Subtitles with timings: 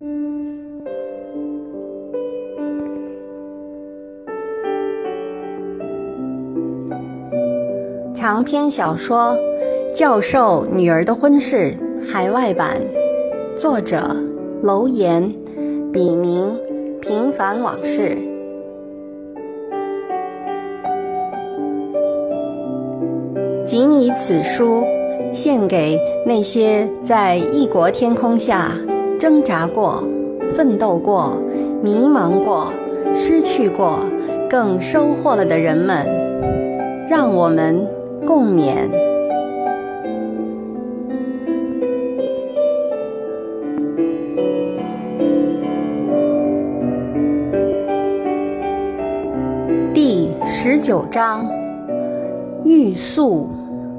[0.00, 0.06] 长
[8.44, 9.36] 篇小说
[9.96, 11.74] 《教授女儿的婚事》
[12.08, 12.80] 海外版，
[13.56, 14.14] 作者
[14.62, 15.34] 楼岩，
[15.92, 16.56] 笔名
[17.00, 18.16] 平凡往事。
[23.66, 24.84] 仅以此书
[25.32, 28.70] 献给那些在异国天空下
[29.18, 30.02] 挣扎过、
[30.50, 31.36] 奋斗过、
[31.82, 32.72] 迷茫过、
[33.14, 33.98] 失去过，
[34.48, 36.06] 更收获了的人们，
[37.08, 37.86] 让我们。
[38.26, 38.74] 共勉。
[49.94, 51.46] 第十九章：
[52.64, 53.48] 欲速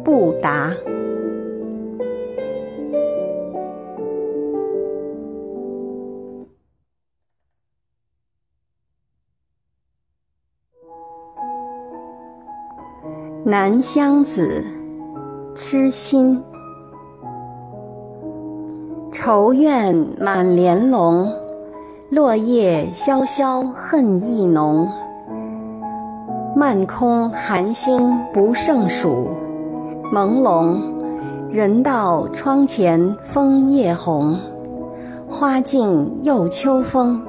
[0.04, 0.76] 不达。
[13.50, 14.64] 南乡子，
[15.56, 16.44] 痴心。
[19.12, 21.28] 愁怨满帘笼，
[22.12, 24.88] 落叶萧萧恨意浓。
[26.56, 29.32] 漫空寒星不胜数，
[30.14, 30.78] 朦胧。
[31.50, 34.38] 人到窗前枫叶红，
[35.28, 37.20] 花径又秋风。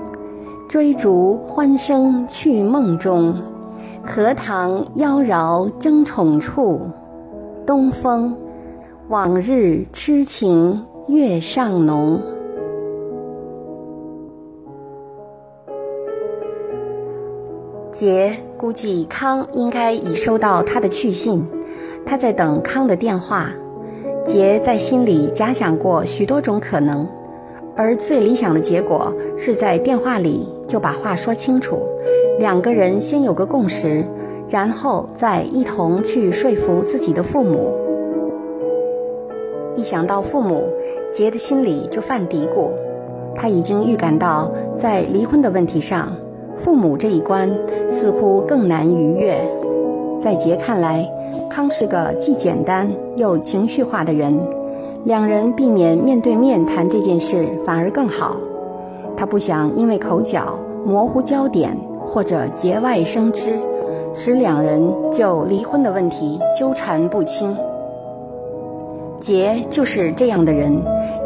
[0.69, 3.35] 追逐欢声去梦中。
[4.13, 6.81] 荷塘妖娆争宠处，
[7.65, 8.37] 东风，
[9.09, 12.21] 往日痴情月上浓。
[17.93, 21.47] 杰估计康应该已收到他的去信，
[22.05, 23.53] 他在等康的电话。
[24.27, 27.07] 杰在心里假想过许多种可能，
[27.77, 31.81] 而最理想的结果是在电话里就把话说清楚。
[32.41, 34.03] 两个人先有个共识，
[34.49, 37.71] 然后再一同去说服自己的父母。
[39.77, 40.65] 一想到父母，
[41.13, 42.71] 杰的心里就犯嘀咕。
[43.35, 46.11] 他已经预感到，在离婚的问题上，
[46.57, 47.47] 父母这一关
[47.91, 49.35] 似乎更难逾越。
[50.19, 51.07] 在杰看来，
[51.51, 54.35] 康是个既简单又情绪化的人，
[55.05, 58.39] 两人避免面对面谈这件事反而更好。
[59.15, 61.77] 他不想因为口角模糊焦点。
[62.05, 63.61] 或者节外生枝，
[64.15, 67.57] 使两人就离婚的问题纠缠不清。
[69.21, 70.81] 杰就是这样的人，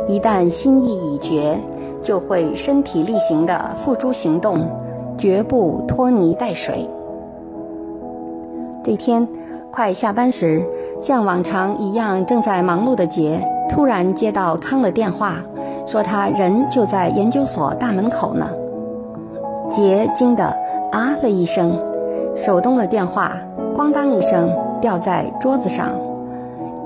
[0.08, 1.56] 一旦心意已决，
[2.02, 4.58] 就会身体力行地付诸行动，
[5.16, 6.88] 绝不拖泥带水。
[8.82, 9.26] 这天
[9.70, 10.62] 快下班时，
[11.00, 15.36] 像往常一样正在忙碌的杰，突然接到康的电话，
[15.86, 18.48] 说他人就在研究所大门口呢。
[19.70, 20.63] 杰惊得。
[20.94, 21.76] 啊了一声，
[22.36, 23.32] 手中的电话
[23.74, 24.48] 咣当一声
[24.80, 25.88] 掉在桌子上，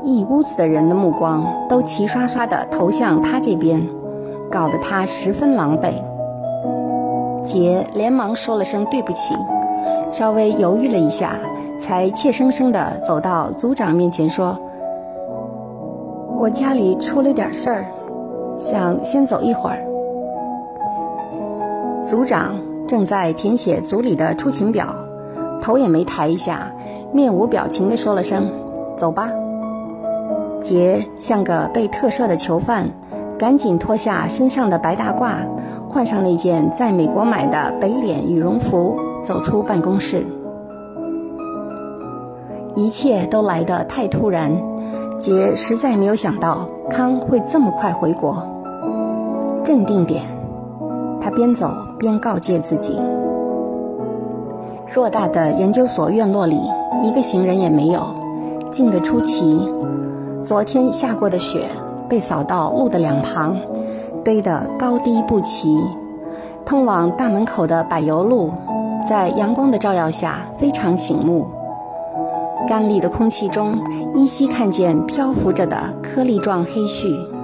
[0.03, 3.87] 一屋子的人的目光都齐刷刷地投向他这边，
[4.51, 5.93] 搞得他十分狼狈。
[7.45, 9.35] 杰连忙说了声对不起，
[10.11, 11.35] 稍微犹豫了一下，
[11.79, 14.59] 才怯生生地走到组长面前说
[16.41, 17.85] ：“我家里出了点事儿，
[18.57, 19.85] 想先走一会儿。”
[22.03, 22.55] 组长。
[22.89, 24.87] 正在填写组里的出勤表，
[25.61, 26.71] 头也没抬一下，
[27.13, 28.51] 面无表情地说了声
[28.97, 29.31] ：“走吧。”
[30.65, 32.89] 杰像个被特赦的囚犯，
[33.39, 35.35] 赶紧脱下身上的白大褂，
[35.89, 40.27] 换上那件在美国买的北脸羽绒服，走出办公室。
[42.75, 44.51] 一切都来得太突然，
[45.19, 48.43] 杰实在没有想到康会这么快回国。
[49.63, 50.23] 镇定点，
[51.21, 51.71] 他边走。
[51.99, 52.99] 边告诫自己：
[54.95, 56.57] 偌大的研究所院落里，
[57.03, 58.01] 一个行人也没有，
[58.71, 59.61] 静得出奇。
[60.43, 61.67] 昨天下过的雪
[62.09, 63.57] 被扫到路的两旁，
[64.25, 65.77] 堆得高低不齐。
[66.65, 68.51] 通往大门口的柏油路，
[69.07, 71.47] 在阳光的照耀下非常醒目。
[72.69, 73.75] 干立的空气中，
[74.15, 77.38] 依稀看见漂浮着的颗粒状黑絮。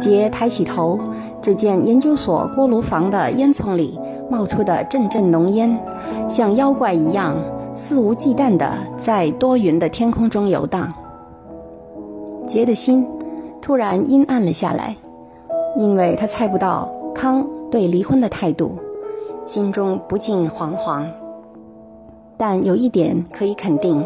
[0.00, 0.98] 杰抬起头。
[1.42, 3.98] 只见研究所锅炉房的烟囱里
[4.28, 5.74] 冒出的阵阵浓烟，
[6.28, 7.34] 像妖怪一样
[7.72, 10.92] 肆无忌惮地在多云的天空中游荡。
[12.46, 13.08] 杰的心
[13.62, 14.94] 突然阴暗了下来，
[15.78, 18.72] 因为他猜不到康对离婚的态度，
[19.46, 21.06] 心中不禁惶惶。
[22.36, 24.04] 但有一点可以肯定，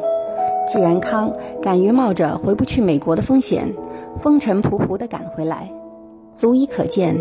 [0.73, 3.75] 既然康敢于冒着回不去美国的风险，
[4.21, 5.69] 风尘仆仆地赶回来。
[6.35, 7.17] 足以可见，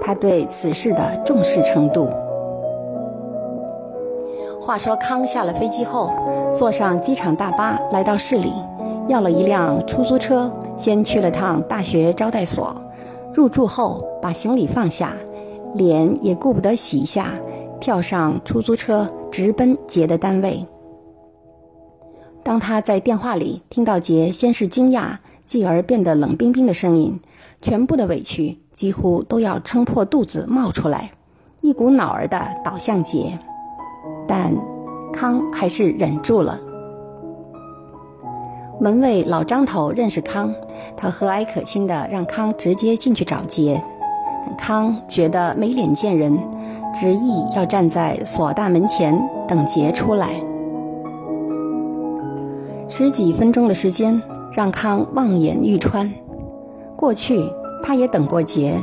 [0.00, 2.10] 他对此事的重视程度。
[4.60, 6.10] 话说康下了飞机后，
[6.52, 8.52] 坐上机场大巴来到市里，
[9.06, 12.74] 要了一辆出租车，先去了趟大学招待所。
[13.32, 15.12] 入住后，把行李放下，
[15.74, 17.28] 脸也顾不得洗一下，
[17.80, 20.66] 跳上出租车，直奔杰的单位。
[22.42, 27.20] 当他在电话里听到杰先是惊讶，继而变得冷冰冰的声音，
[27.60, 31.10] 全部的委屈几乎都要撑破肚子冒出来，
[31.62, 33.38] 一股脑儿的倒向杰，
[34.28, 34.52] 但
[35.12, 36.58] 康还是忍住了。
[38.78, 40.52] 门卫老张头认识康，
[40.96, 43.82] 他和蔼可亲的让康直接进去找杰，
[44.58, 46.38] 康觉得没脸见人，
[46.94, 49.18] 执意要站在锁大门前
[49.48, 50.34] 等杰出来。
[52.88, 54.22] 十几分钟的时间
[54.52, 56.12] 让康望眼欲穿。
[56.96, 57.44] 过去
[57.82, 58.80] 他也等过杰，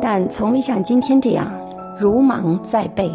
[0.00, 1.50] 但从未像今天这样
[1.98, 3.10] 如芒在背。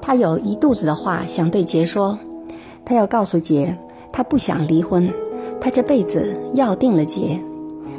[0.00, 2.18] 他有一肚子的话想对杰说，
[2.84, 3.72] 他要告诉杰，
[4.12, 5.08] 他不想离婚，
[5.60, 7.40] 他这辈子要定了杰。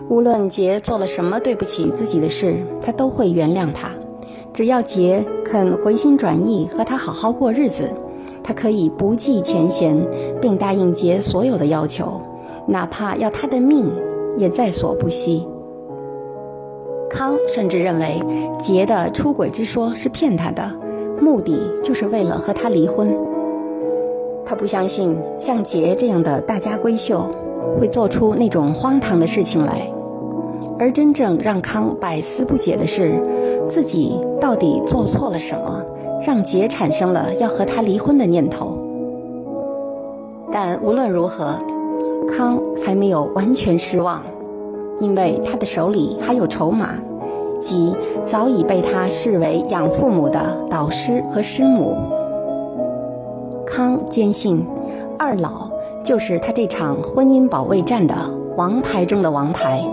[0.10, 3.90] 无论杰做了什么对不起自己的事，他都会原谅他，
[4.54, 7.90] 只要杰肯回心转意和他好好过日子。
[8.42, 9.98] 他可以不计前嫌，
[10.42, 12.22] 并答应杰所有的要求，
[12.68, 13.92] 哪怕要他的命，
[14.38, 15.48] 也在所不惜。
[17.10, 18.22] 康甚至认为
[18.60, 20.70] 杰的出轨之说是骗他的，
[21.22, 23.18] 目的就是为了和他离婚。
[24.46, 27.28] 他不相信像杰这样的大家闺秀
[27.80, 29.90] 会做出那种荒唐的事情来，
[30.78, 33.22] 而真正让康百思不解的是，
[33.70, 35.84] 自己到底做错了什么。
[36.26, 38.78] 让杰产生了要和他离婚的念头，
[40.52, 41.58] 但无论如何，
[42.28, 44.22] 康还没有完全失望，
[45.00, 46.90] 因为他的手里还有筹码，
[47.60, 47.96] 即
[48.26, 50.40] 早已被他视为养父母的
[50.70, 51.96] 导师和师母。
[53.66, 54.66] 康坚信，
[55.18, 55.70] 二老
[56.04, 58.16] 就是他这场婚姻保卫战的
[58.56, 59.84] 王牌中的王牌。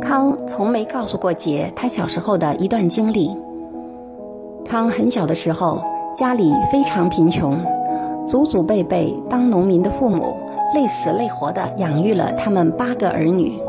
[0.00, 3.30] 康从没告诉过杰他小时候的一段经历。
[4.64, 5.82] 康很小的时候，
[6.14, 7.54] 家里非常贫穷，
[8.26, 10.34] 祖祖辈辈当农民的父母
[10.74, 13.60] 累死累活地养育了他们八个儿女。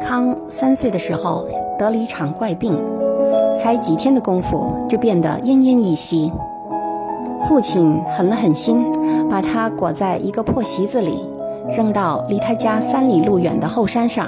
[0.00, 1.44] 康三岁的时候
[1.78, 2.78] 得了一场怪病，
[3.56, 6.32] 才几天的功夫就变得奄奄一息。
[7.48, 8.86] 父亲狠了狠心，
[9.28, 11.24] 把他裹在一个破席子里，
[11.76, 14.26] 扔到离他家三里路远的后山上。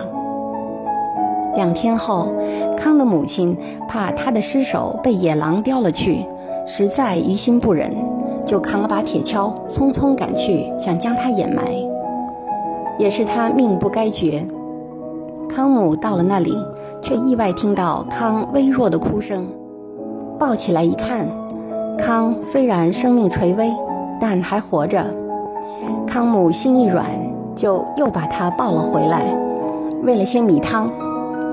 [1.54, 2.28] 两天后，
[2.76, 3.56] 康的母亲
[3.86, 6.26] 怕他的尸首被野狼叼了去，
[6.66, 7.90] 实在于心不忍，
[8.46, 11.62] 就扛了把铁锹，匆匆赶去，想将他掩埋。
[12.98, 14.46] 也是他命不该绝。
[15.48, 16.56] 康母到了那里，
[17.00, 19.46] 却意外听到康微弱的哭声，
[20.38, 21.26] 抱起来一看，
[21.98, 23.70] 康虽然生命垂危，
[24.20, 25.04] 但还活着。
[26.06, 27.06] 康母心一软，
[27.54, 29.34] 就又把他抱了回来，
[30.02, 30.88] 喂了些米汤。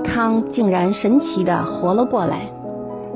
[0.03, 2.39] 康竟然神奇地活了过来，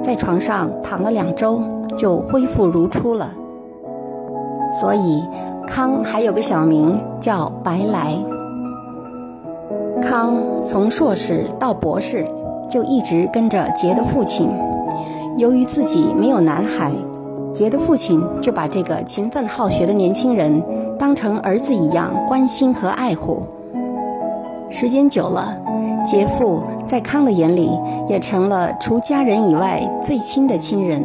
[0.01, 1.59] 在床上躺了两周，
[1.97, 3.29] 就恢复如初了。
[4.81, 5.23] 所以，
[5.67, 8.15] 康还有个小名叫白来。
[10.01, 12.25] 康从硕士到博士，
[12.69, 14.49] 就一直跟着杰的父亲。
[15.37, 16.91] 由于自己没有男孩，
[17.53, 20.61] 杰的父亲就把这个勤奋好学的年轻人
[20.97, 23.43] 当成儿子一样关心和爱护。
[24.69, 25.55] 时间久了。
[26.05, 27.69] 杰父在康的眼里
[28.09, 31.01] 也成了除家人以外最亲的亲人。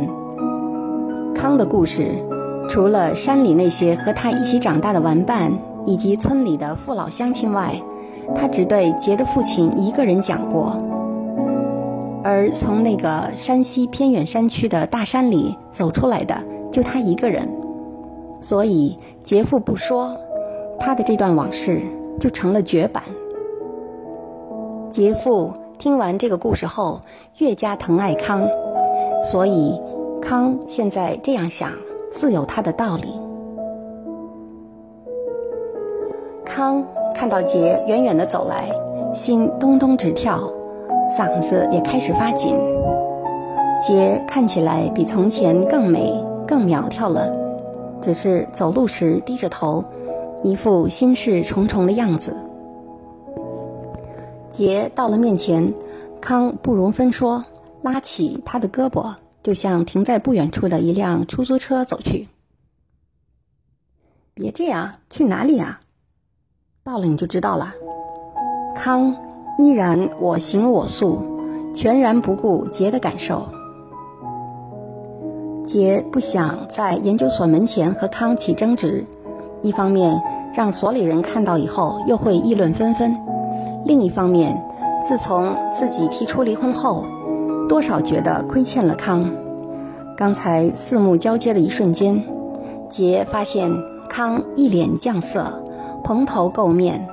[1.33, 2.17] 康的故事，
[2.69, 5.51] 除了山里那些和他一起长大的玩伴
[5.87, 7.75] 以及村里的父老乡亲外，
[8.35, 10.77] 他只对杰的父亲一个人讲过。
[12.23, 16.37] 而从那个山西偏远山区的大山里走出来的，
[16.71, 17.49] 就他一个人，
[18.41, 20.15] 所以杰父不说，
[20.79, 21.81] 他的这段往事
[22.21, 23.03] 就成了绝版。
[24.91, 27.01] 杰父听完这个故事后，
[27.39, 28.47] 越加疼爱康，
[29.23, 29.81] 所以
[30.21, 31.71] 康现在这样想，
[32.11, 33.15] 自有他的道理。
[36.45, 36.85] 康
[37.15, 38.71] 看到杰远远的走来，
[39.13, 40.41] 心咚咚直跳，
[41.09, 42.57] 嗓子也开始发紧。
[43.81, 47.31] 杰看起来比从前更美、更苗条了，
[48.01, 49.85] 只是走路时低着头，
[50.43, 52.37] 一副心事重重的样子。
[54.51, 55.73] 杰到了面前，
[56.21, 57.43] 康不容分说，
[57.83, 59.15] 拉起他的胳膊，
[59.49, 62.29] 就向停在不远处的一辆出租车走去。
[64.35, 65.81] 别这样，去哪里呀？
[66.85, 67.73] 到了你就知道了。
[68.77, 69.17] 康
[69.59, 71.23] 依然我行我素，
[71.75, 73.49] 全然不顾杰的感受。
[75.65, 79.03] 杰不想在研究所门前和康起争执，
[79.63, 83.19] 一方面让所里人看到以后又会议论纷纷，
[83.87, 84.63] 另一方面，
[85.03, 87.03] 自从自己提出离婚后，
[87.69, 89.23] 多少觉得亏欠了康。
[90.17, 92.21] 刚才四目交接的一瞬间，
[92.89, 93.71] 杰发现
[94.09, 95.63] 康一脸酱色，
[96.03, 97.07] 蓬头垢面，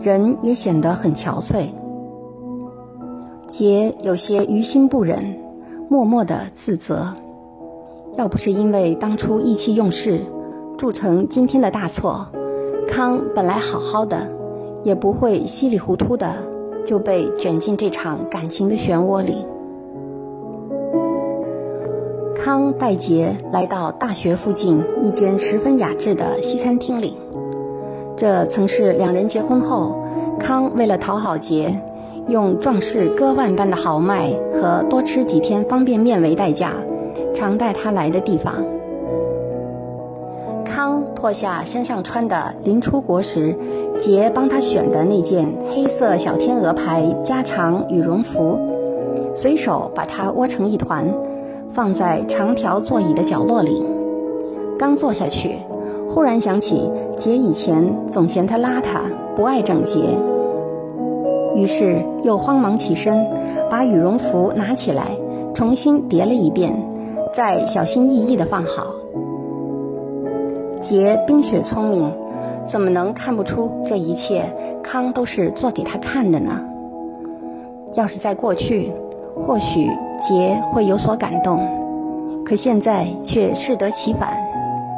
[0.00, 1.66] 人也显得很憔悴。
[3.46, 5.18] 杰有些于心不忍，
[5.88, 7.12] 默默的自责。
[8.16, 10.24] 要不是因为当初意气用事，
[10.78, 12.26] 铸成今天的大错，
[12.88, 14.26] 康本来好好的，
[14.82, 16.34] 也不会稀里糊涂的
[16.86, 19.44] 就被卷进这场感情的漩涡里。
[22.46, 27.18] 康带杰来到大学附近一间十分雅致的西餐厅里，
[28.16, 29.96] 这曾是两人结婚后，
[30.38, 31.74] 康为了讨好杰。
[32.28, 36.70] 用壮士割腕般的豪迈和多吃几天方便面为代价，
[37.34, 38.64] 常带他来的地方。
[40.64, 43.56] 康脱下身上穿的临出国时
[43.98, 48.56] 杰帮他选的那件黑色小天鹅牌加长羽绒服，
[49.34, 51.12] 随手把它窝成一团，
[51.76, 53.84] 放在长条座椅的角落里。
[54.78, 55.56] 刚坐下去，
[56.08, 59.00] 忽然想起杰以前总嫌他邋遢，
[59.36, 59.98] 不爱整洁。
[61.54, 63.28] 于是又慌忙起身，
[63.70, 65.08] 把羽绒服拿起来，
[65.52, 66.72] 重新叠了一遍，
[67.30, 68.86] 再小心翼翼地放好。
[70.80, 72.10] 杰冰雪聪明，
[72.64, 74.44] 怎么能看不出这一切
[74.82, 76.58] 康都是做给他看的呢？
[77.92, 78.90] 要是在过去，
[79.34, 79.90] 或许
[80.20, 81.58] 杰会有所感动，
[82.44, 84.30] 可现在却适得其反。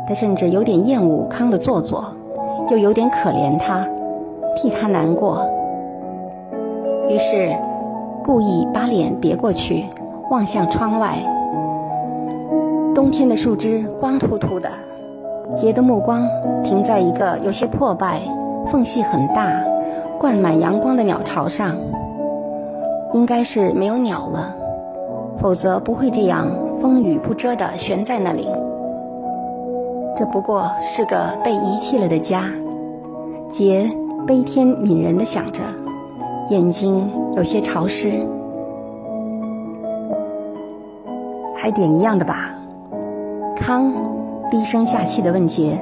[0.07, 2.05] 他甚至有点厌恶康的做作，
[2.71, 3.87] 又有点可怜他，
[4.57, 5.47] 替他难过。
[7.09, 7.55] 于是，
[8.25, 9.85] 故意把脸别过去，
[10.31, 11.19] 望向窗外。
[12.95, 14.69] 冬天的树枝光秃秃的，
[15.55, 16.23] 杰的目光
[16.63, 18.21] 停在一个有些破败、
[18.67, 19.53] 缝隙很大、
[20.19, 21.77] 灌满阳光的鸟巢上。
[23.15, 24.55] 应该是没有鸟了，
[25.40, 26.47] 否则不会这样
[26.80, 28.49] 风雨不遮地悬在那里。
[30.16, 32.45] 这不过是个被遗弃了的家。
[33.49, 33.88] 杰
[34.26, 35.62] 悲天悯人地想着。
[36.50, 38.09] 眼睛有些潮湿，
[41.54, 42.54] 还点一样的吧。
[43.54, 43.92] 康
[44.50, 45.78] 低声下气地问杰：“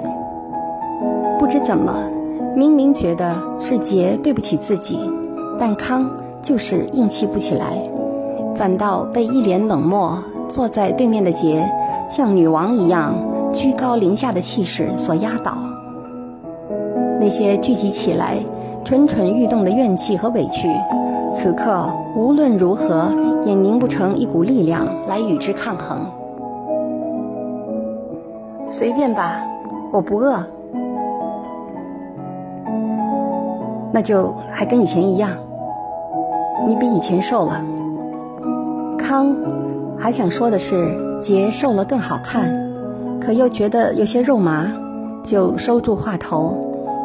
[1.39, 1.95] 不知怎么，
[2.57, 4.99] 明明觉得是杰对不起自己，
[5.57, 6.11] 但康
[6.43, 7.79] 就是硬气不起来，
[8.57, 11.69] 反倒被一脸冷漠坐在对面的杰
[12.11, 13.15] 像女王一样
[13.53, 15.57] 居高临下的气势所压倒。
[17.21, 18.39] 那些聚集起来。”
[18.87, 20.69] 蠢蠢欲动的怨气和委屈，
[21.35, 23.09] 此刻无论如何
[23.45, 26.09] 也凝不成一股力量来与之抗衡。
[28.69, 29.43] 随便吧，
[29.93, 30.39] 我不饿。
[33.91, 35.33] 那就还跟以前一样。
[36.69, 37.61] 你比以前瘦了。
[39.07, 39.37] 康
[39.97, 42.53] 还想说的是，杰瘦了更好看，
[43.21, 44.67] 可又觉得有些肉麻，
[45.23, 46.59] 就收住话头，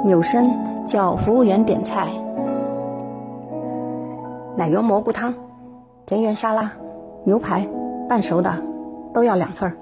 [0.03, 0.50] 扭身。
[0.84, 2.08] 叫服务员点菜，
[4.58, 5.31] 奶油蘑菇汤、
[6.08, 6.72] 田园沙拉、
[7.24, 7.65] 牛排、
[8.10, 8.51] 半熟的，
[9.13, 9.77] 都要两份儿。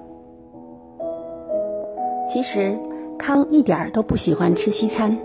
[2.28, 2.78] 其实
[3.18, 5.16] 康一点儿都不喜欢吃西餐，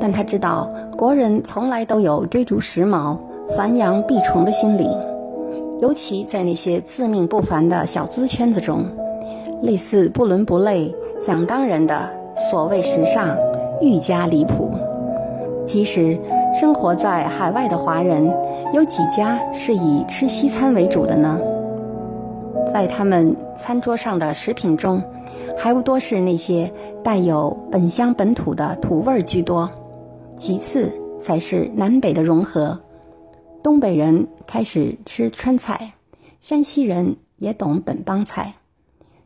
[0.00, 0.68] 但他知道
[0.98, 3.16] 国人从来都有追逐时髦、
[3.56, 4.88] 繁阳避虫的心理，
[5.82, 8.84] 尤其在那些自命不凡的小资圈子中，
[9.62, 13.36] 类似不伦不类、想当然的所谓时尚
[13.80, 14.70] 愈加离谱。
[15.66, 16.16] 其实，
[16.54, 18.32] 生活在海外的华人
[18.72, 21.36] 有几家是以吃西餐为主的呢？
[22.72, 25.02] 在他们餐桌上的食品中，
[25.58, 26.72] 还不多是那些
[27.02, 29.68] 带有本乡本土的土味儿居多，
[30.36, 32.78] 其次才是南北的融合。
[33.62, 35.94] 东北人开始吃川菜，
[36.40, 38.54] 山西人也懂本帮菜，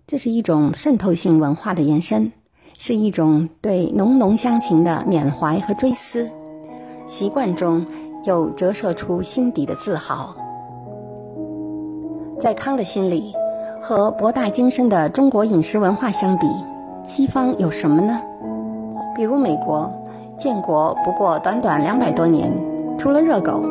[0.06, 2.30] 这是一种渗透性文化的延伸。
[2.78, 6.30] 是一种对浓浓乡情的缅怀和追思，
[7.06, 7.82] 习惯中
[8.26, 10.36] 又折射出心底的自豪。
[12.38, 13.32] 在康的心里，
[13.80, 16.46] 和博大精深的中国饮食文化相比，
[17.02, 18.20] 西方有什么呢？
[19.16, 19.90] 比如美国，
[20.36, 22.52] 建国不过短短两百多年，
[22.98, 23.64] 除了热狗，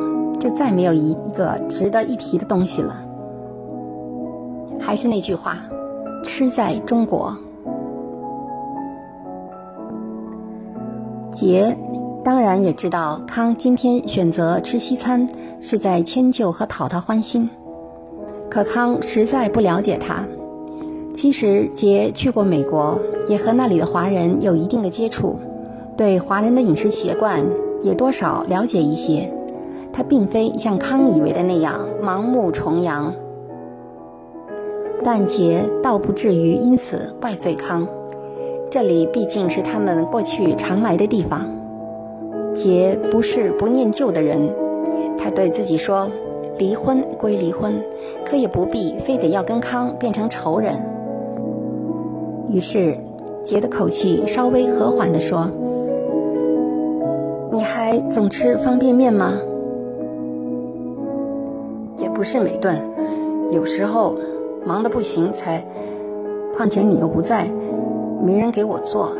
[0.45, 2.95] 就再没有一一个值得一提的东西了。
[4.79, 5.57] 还是那句话，
[6.23, 7.35] 吃在中国。
[11.31, 11.75] 杰
[12.23, 15.27] 当然也知道康今天选择吃西餐
[15.59, 17.49] 是在迁就和讨他欢心，
[18.47, 20.23] 可康实在不了解他。
[21.15, 25.39] 其实杰去过美国，也和那里的华人有一定的接触，
[25.97, 27.43] 对华人的饮食习惯
[27.81, 29.35] 也多少了解一些。
[29.95, 33.13] 他并非像康以为的那样盲目崇洋，
[35.05, 37.87] 但杰倒不至于因此怪罪康。
[38.69, 41.45] 这里毕竟是他们过去常来的地方。
[42.53, 44.53] 杰不是不念旧的人，
[45.17, 46.09] 他对自己说
[46.59, 47.81] ：“离婚归离婚，
[48.25, 50.75] 可也不必非得要跟康变成仇人。”
[52.51, 52.97] 于是，
[53.45, 55.49] 杰的口气稍微和缓地说
[57.49, 59.39] ：“你还总吃方便面吗？”
[62.15, 62.79] 不是每顿，
[63.51, 64.15] 有时候
[64.65, 65.61] 忙得不行才。
[66.55, 67.45] 况且你又不在，
[68.23, 69.11] 没人给我做。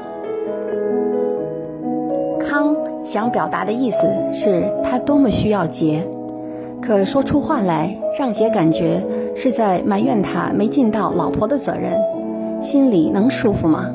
[2.40, 2.74] 康
[3.04, 6.08] 想表达的意思是他多么需要杰，
[6.82, 9.04] 可说出话来让杰感觉
[9.36, 12.00] 是在埋怨他没尽到老婆的责任，
[12.62, 13.90] 心里能舒服吗？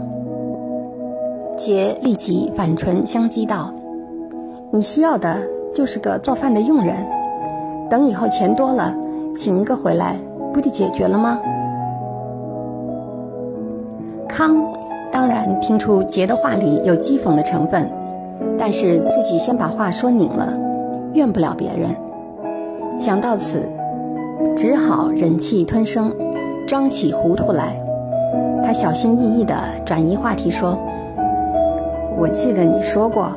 [1.57, 3.73] 杰立即反唇相讥道
[4.71, 5.39] ：“你需要的
[5.73, 6.95] 就是个做饭的佣人。”
[7.91, 8.95] 等以后钱多了，
[9.35, 10.17] 请一个回来，
[10.55, 11.41] 不就解决了吗？
[14.29, 14.57] 康
[15.11, 17.91] 当然听出杰的话里有讥讽的成分，
[18.57, 20.57] 但是自己先把话说拧了，
[21.15, 21.91] 怨不了别人。
[23.01, 23.69] 想到此，
[24.57, 26.15] 只好忍气吞声，
[26.69, 27.75] 装起糊涂来。
[28.63, 29.55] 他小心翼翼地
[29.85, 30.79] 转移话题说
[32.17, 33.33] ：“我记得你说过，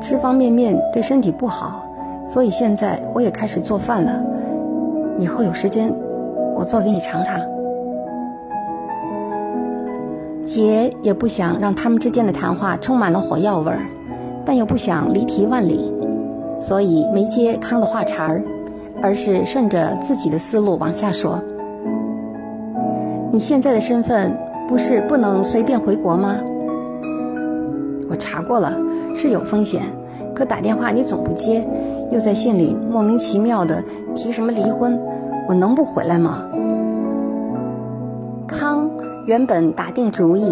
[0.00, 1.84] 吃方便面对身体不好。”
[2.32, 4.24] 所以现在我也开始做饭了，
[5.18, 5.94] 以后有时间，
[6.56, 7.38] 我做给你尝尝。
[10.42, 13.80] 杰也不想让他们之间的谈话充满了火药味儿，
[14.46, 15.92] 但又不想离题万里，
[16.58, 18.42] 所以没接康的话茬儿，
[19.02, 21.38] 而是顺着自己的思路往下说
[23.30, 24.34] ：“你现在的身份
[24.66, 26.36] 不是不能随便回国吗？
[28.08, 28.72] 我查过了，
[29.14, 29.82] 是有风险。
[30.34, 31.62] 可打电话你总不接。”
[32.12, 33.82] 又在信里莫名其妙的
[34.14, 35.00] 提什么离婚，
[35.48, 36.42] 我能不回来吗？
[38.46, 38.88] 康
[39.26, 40.44] 原本打定主意，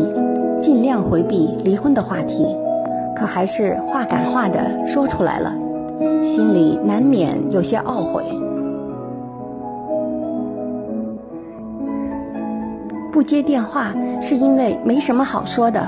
[0.61, 2.46] 尽量回避离婚的话题，
[3.14, 5.55] 可还是话赶话的说出来了，
[6.23, 8.25] 心里难免有些懊悔。
[13.12, 13.92] 不接电话
[14.23, 15.87] 是因为没什么好说的，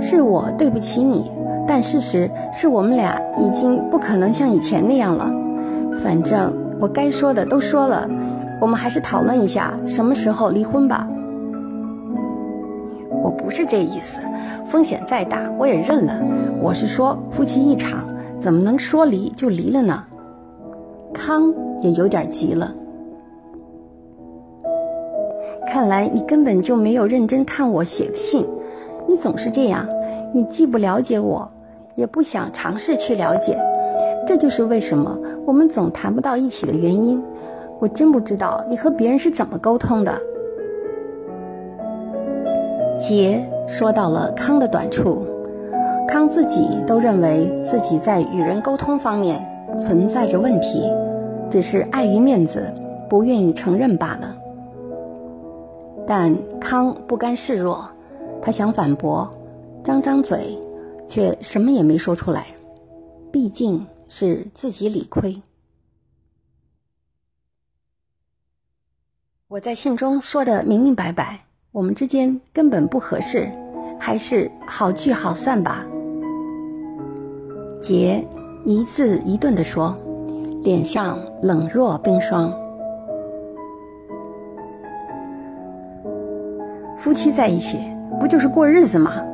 [0.00, 1.28] 是我对不起你。
[1.68, 5.30] 但事实是我们俩已经不可能像以前那样了。
[6.02, 8.08] 反正我该说的都说了，
[8.58, 11.06] 我们还是讨论一下什么时候离婚吧。
[13.22, 14.18] 我不是这意思，
[14.64, 16.18] 风险再大我也认了。
[16.60, 18.02] 我是说夫妻一场，
[18.40, 20.04] 怎么能说离就离了呢？
[21.12, 21.52] 康
[21.82, 22.72] 也有点急了。
[25.66, 28.46] 看来你根本就没有认真看我写的信，
[29.06, 29.86] 你总是这样，
[30.32, 31.50] 你既不了解我。
[31.98, 33.58] 也不想尝试去了解，
[34.24, 37.20] 这就是为什么我们总谈不到一起的原因。
[37.80, 40.16] 我真不知道你和别人是怎么沟通的。
[42.96, 45.26] 杰说到了康的短处，
[46.06, 49.44] 康自己都认为自己在与人沟通方面
[49.76, 50.88] 存在着问题，
[51.50, 52.72] 只是碍于面子
[53.08, 54.36] 不愿意承认罢了。
[56.06, 57.90] 但康不甘示弱，
[58.40, 59.28] 他想反驳，
[59.82, 60.56] 张张嘴。
[61.08, 62.46] 却什么也没说出来，
[63.32, 65.40] 毕竟是自己理亏。
[69.48, 71.40] 我在信中说的明明白白，
[71.72, 73.50] 我们之间根本不合适，
[73.98, 75.86] 还是好聚好散吧。
[77.80, 78.22] 杰
[78.66, 79.94] 一字一顿的说，
[80.62, 82.52] 脸上冷若冰霜。
[86.98, 87.78] 夫妻在一起，
[88.20, 89.24] 不就是过日子吗？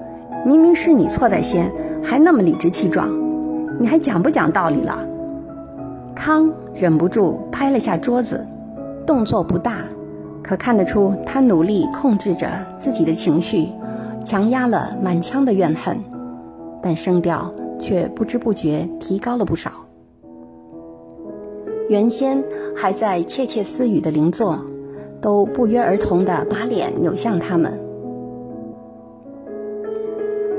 [0.45, 1.71] 明明是你错在先，
[2.03, 3.09] 还那么理直气壮，
[3.81, 4.99] 你还讲不讲道理了？
[6.15, 8.47] 康忍不住拍了下桌子，
[9.07, 9.79] 动作不大，
[10.43, 12.47] 可看得出他努力控制着
[12.79, 13.69] 自己的情绪，
[14.23, 15.99] 强压了满腔的怨恨，
[16.83, 19.71] 但声调却不知不觉提高了不少。
[21.89, 22.45] 原先
[22.77, 24.59] 还在窃窃私语的邻座，
[25.21, 27.73] 都不约而同地把脸扭向他们。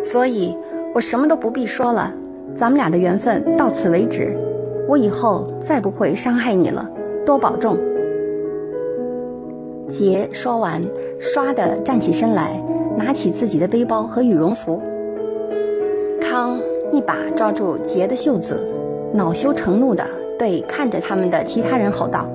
[0.06, 0.56] 所以，
[0.94, 2.13] 我什么都不必说了，
[2.56, 4.38] 咱们俩的缘分到此为止。
[4.88, 6.88] 我以后再不会伤害你了，
[7.26, 7.76] 多保重。
[9.89, 10.80] 杰说完，
[11.20, 12.63] 唰的站起身来，
[12.96, 14.80] 拿起自己的背包和羽绒服。
[16.22, 16.56] 康
[16.91, 18.63] 一把抓住杰的袖子，
[19.12, 20.06] 恼羞成怒地
[20.38, 22.30] 对看着他们的其他人吼道：“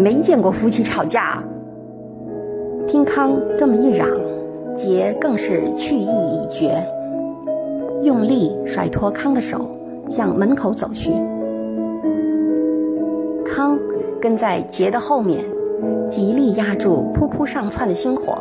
[0.00, 1.44] 没见过夫妻吵架！”
[2.88, 4.08] 听康这么一嚷，
[4.74, 6.86] 杰更是去意已决，
[8.02, 9.70] 用力甩脱康的手，
[10.08, 11.12] 向门口走去。
[13.44, 13.78] 康
[14.20, 15.44] 跟在杰的后面，
[16.08, 18.36] 极力压住扑扑上窜的星火，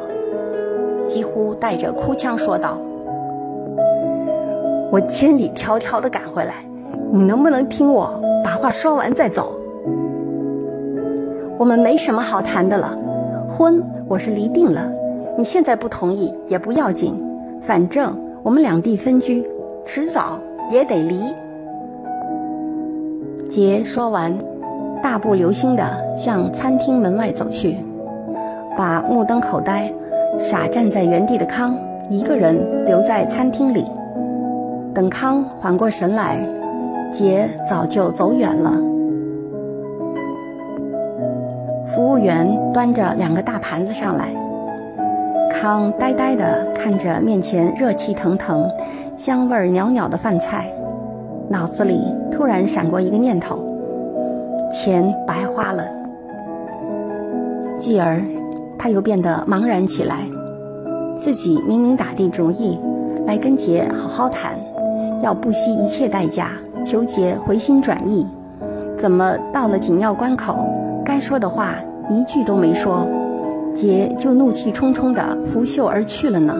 [1.07, 2.77] 几乎带着哭腔说道。
[4.91, 6.65] 我千里迢迢的赶回来，
[7.11, 9.53] 你能不能听我把话说完再走？
[11.59, 12.95] 我们没什么好谈的了，
[13.47, 14.91] 婚我是离定了，
[15.35, 17.17] 你现在不同意也不要紧，
[17.61, 19.43] 反正我们两地分居，
[19.85, 21.15] 迟早也得离。
[23.49, 24.31] 杰说完，
[25.01, 25.83] 大步流星地
[26.17, 27.77] 向餐厅门外走去，
[28.77, 29.91] 把目瞪口呆、
[30.39, 31.75] 傻站在原地的康
[32.09, 33.83] 一个人留在餐厅里。
[34.93, 36.37] 等康缓过神来，
[37.11, 38.71] 杰早就走远了。
[41.87, 44.29] 服务员端着两个大盘子上来，
[45.53, 48.69] 康呆呆地看着面前热气腾腾、
[49.15, 50.69] 香味袅袅的饭菜，
[51.47, 53.63] 脑子里突然闪过一个念头：
[54.71, 55.85] 钱白花了。
[57.77, 58.21] 继而，
[58.77, 60.17] 他又变得茫然起来，
[61.17, 62.77] 自己明明打定主意
[63.25, 64.59] 来跟杰好好谈。
[65.21, 66.49] 要不惜一切代价
[66.83, 68.27] 求杰回心转意，
[68.97, 70.67] 怎么到了紧要关口，
[71.05, 71.75] 该说的话
[72.09, 73.07] 一句都没说，
[73.73, 76.55] 杰就怒气冲冲地拂袖而去了呢？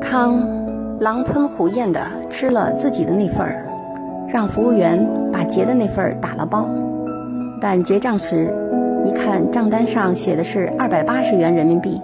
[0.00, 0.40] 康
[1.00, 3.66] 狼吞虎咽地吃了自己的那份儿，
[4.28, 6.66] 让服务员把杰的那份儿打了包，
[7.60, 8.54] 但结账时
[9.04, 12.00] 一看账单上写的是二百八十元人民币，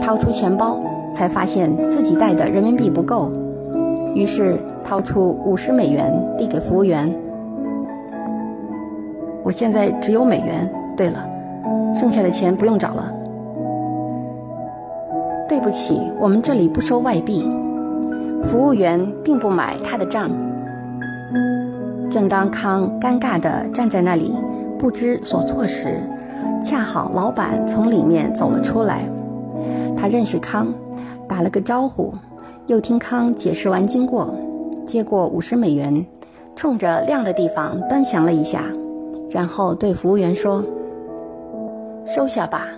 [0.00, 0.80] 掏出钱包。
[1.12, 3.32] 才发现自己带的人民币不够，
[4.14, 7.12] 于是掏出五十美元递给服务员。
[9.42, 10.72] 我现在只有美元。
[11.00, 11.26] 对了，
[11.96, 13.10] 剩下的钱不用找了。
[15.48, 17.50] 对不起，我们这里不收外币。
[18.44, 20.30] 服务员并不买他的账。
[22.10, 24.34] 正当康尴尬地站在那里
[24.78, 26.02] 不知所措时，
[26.62, 29.08] 恰好老板从里面走了出来。
[29.96, 30.66] 他认识康。
[31.26, 32.12] 打了个招呼，
[32.66, 34.34] 又听康解释完经过，
[34.84, 36.04] 接过五十美元，
[36.54, 38.64] 冲着亮的地方端详了一下，
[39.30, 40.60] 然后对服务员说
[42.06, 42.68] ：“收下吧，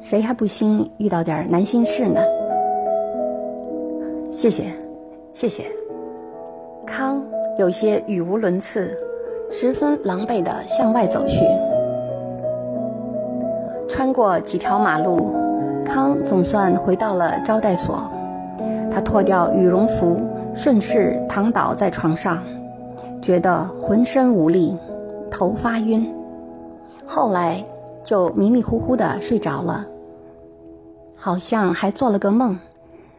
[0.00, 2.20] 谁还不兴遇到点难心事呢？”
[4.30, 4.64] 谢谢，
[5.32, 5.64] 谢谢。
[6.86, 7.22] 康
[7.58, 8.96] 有些语无伦次，
[9.50, 11.44] 十分狼狈地向外走去，
[13.88, 15.34] 穿过几条马路。
[15.84, 17.98] 康总算回到了招待所，
[18.90, 20.16] 他脱掉羽绒服，
[20.54, 22.38] 顺势躺倒在床上，
[23.20, 24.74] 觉得浑身无力，
[25.30, 26.10] 头发晕，
[27.04, 27.62] 后来
[28.04, 29.86] 就迷迷糊糊的睡着了，
[31.16, 32.58] 好像还做了个梦，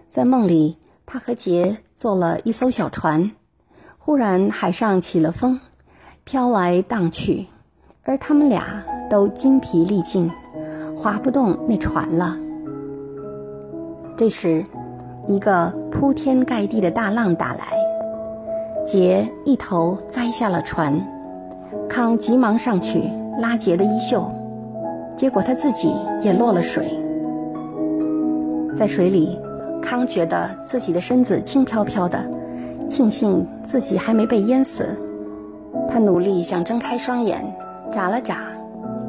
[0.09, 3.31] 在梦里他和杰坐了一艘小船，
[3.97, 5.59] 忽然海上起了风，
[6.23, 7.47] 飘来荡去，
[8.03, 10.29] 而他们俩都筋疲力尽，
[10.97, 12.37] 划不动那船了。
[14.17, 14.63] 这时，
[15.27, 17.65] 一个铺天盖地的大浪打来，
[18.85, 21.01] 杰一头栽下了船。
[21.89, 24.29] 康急忙上去拉杰的衣袖，
[25.15, 26.85] 结果他自己也落了水。
[28.75, 29.39] 在水里，
[29.81, 32.19] 康觉得自己的身子轻飘飘的，
[32.87, 34.97] 庆幸自己还没被淹死。
[35.89, 37.45] 他努力想睁开双眼，
[37.91, 38.37] 眨了眨，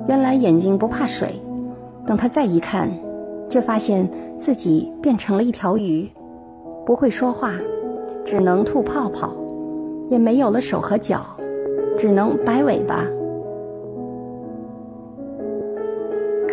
[0.07, 1.41] 原来眼睛不怕水。
[2.07, 2.91] 等他再一看。
[3.51, 6.11] 却发现自己变成了一条鱼，
[6.85, 7.53] 不会说话，
[8.25, 9.33] 只能吐泡泡，
[10.09, 11.21] 也没有了手和脚，
[11.97, 13.05] 只能摆尾巴。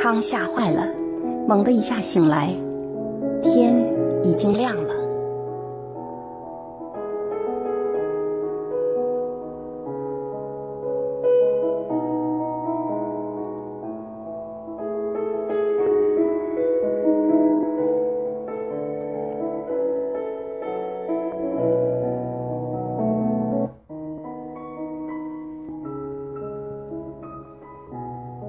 [0.01, 0.83] 康吓坏了，
[1.47, 2.51] 猛地一下醒来，
[3.43, 3.75] 天
[4.23, 4.95] 已经亮了。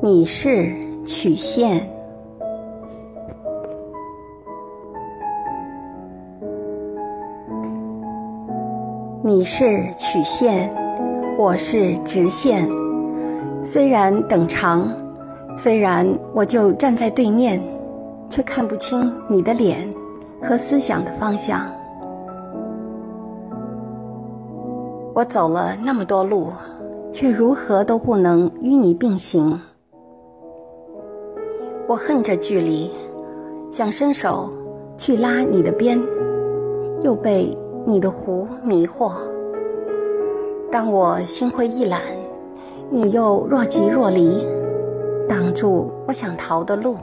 [0.00, 1.84] 你是曲线。
[9.24, 10.70] 你是曲线
[11.38, 12.68] 我是直线。
[13.64, 14.88] 虽然等长
[15.56, 17.60] 虽然我就站在对面
[18.28, 19.88] 却看不清你的脸
[20.40, 21.66] 和思想的方向。
[25.14, 26.52] 我走了那么多路
[27.12, 29.60] 却如何都不能与你并行。
[31.92, 32.90] 我恨这距离，
[33.70, 34.48] 想伸手
[34.96, 36.00] 去拉你的边，
[37.02, 39.12] 又被你的湖迷惑。
[40.70, 42.00] 当我心灰意懒，
[42.88, 44.48] 你又若即若离，
[45.28, 46.96] 挡住我想逃的路。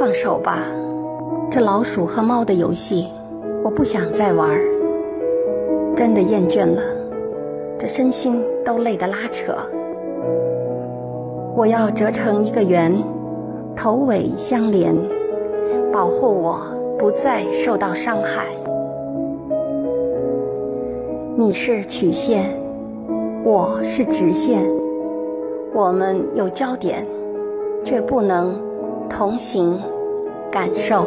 [0.00, 0.58] 放手吧，
[1.48, 3.06] 这老鼠和猫的游戏。
[3.62, 6.82] 我不想再玩儿，真的厌倦了，
[7.78, 9.54] 这身心都累得拉扯。
[11.56, 12.92] 我要折成一个圆，
[13.74, 14.94] 头尾相连，
[15.90, 16.60] 保护我
[16.98, 18.44] 不再受到伤害。
[21.34, 22.44] 你是曲线，
[23.42, 24.62] 我是直线，
[25.72, 27.02] 我们有交点，
[27.82, 28.60] 却不能
[29.08, 29.80] 同行
[30.50, 31.06] 感受。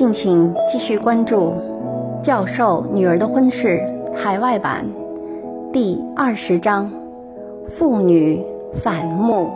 [0.00, 1.52] 敬请继续关注
[2.22, 3.78] 《教授女儿的婚事》
[4.16, 4.82] 海外版
[5.74, 6.90] 第二十章：
[7.68, 8.42] 妇女
[8.82, 9.50] 反目。